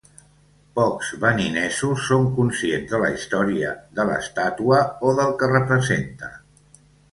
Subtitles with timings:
[0.77, 6.35] Pocs beninesos són conscients de la història de l'estàtua o del que representa.